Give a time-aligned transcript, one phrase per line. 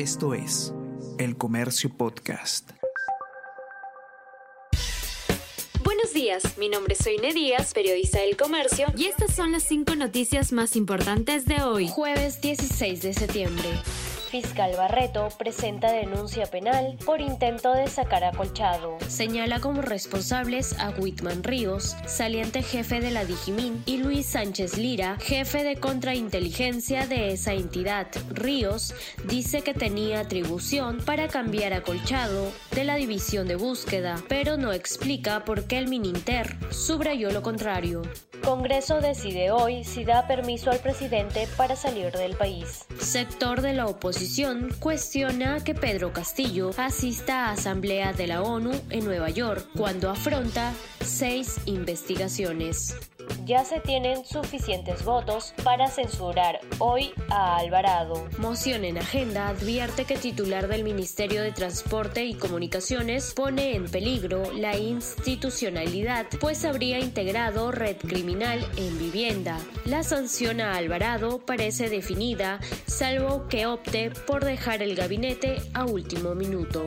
[0.00, 0.72] Esto es
[1.18, 2.70] El Comercio Podcast.
[5.84, 9.94] Buenos días, mi nombre es Soine Díaz, periodista del Comercio, y estas son las cinco
[9.96, 13.68] noticias más importantes de hoy, jueves 16 de septiembre.
[14.30, 18.96] Fiscal Barreto presenta denuncia penal por intento de sacar a Colchado.
[19.08, 25.16] Señala como responsables a Whitman Ríos, saliente jefe de la Digimin, y Luis Sánchez Lira,
[25.18, 28.06] jefe de contrainteligencia de esa entidad.
[28.30, 28.94] Ríos
[29.24, 34.72] dice que tenía atribución para cambiar a Colchado de la división de búsqueda, pero no
[34.72, 38.02] explica por qué el Mininter subrayó lo contrario.
[38.44, 42.86] Congreso decide hoy si da permiso al presidente para salir del país.
[42.98, 44.19] Sector de la oposición
[44.78, 50.74] cuestiona que Pedro Castillo asista a Asamblea de la ONU en Nueva York cuando afronta
[51.02, 52.94] seis investigaciones
[53.50, 58.28] ya se tienen suficientes votos para censurar hoy a Alvarado.
[58.38, 64.52] Moción en agenda advierte que titular del Ministerio de Transporte y Comunicaciones pone en peligro
[64.52, 69.58] la institucionalidad, pues habría integrado red criminal en vivienda.
[69.84, 76.36] La sanción a Alvarado parece definida, salvo que opte por dejar el gabinete a último
[76.36, 76.86] minuto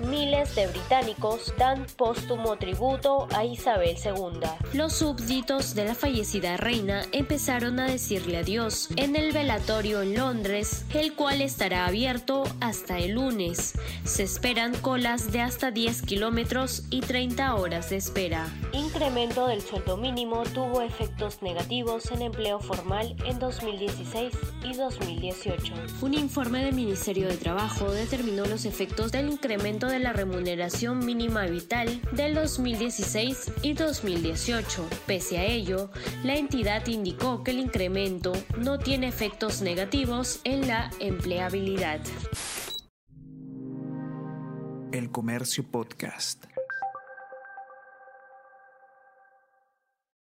[0.00, 4.48] miles de británicos dan póstumo tributo a Isabel II.
[4.72, 10.84] Los súbditos de la fallecida reina empezaron a decirle adiós en el velatorio en Londres,
[10.94, 13.74] el cual estará abierto hasta el lunes.
[14.04, 18.46] Se esperan colas de hasta 10 kilómetros y 30 horas de espera.
[18.88, 24.32] Incremento del sueldo mínimo tuvo efectos negativos en empleo formal en 2016
[24.64, 25.74] y 2018.
[26.00, 31.44] Un informe del Ministerio de Trabajo determinó los efectos del incremento de la remuneración mínima
[31.44, 34.88] vital del 2016 y 2018.
[35.06, 35.90] Pese a ello,
[36.24, 42.00] la entidad indicó que el incremento no tiene efectos negativos en la empleabilidad.
[44.92, 46.46] El Comercio Podcast.